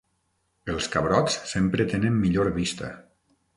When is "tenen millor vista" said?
1.93-2.93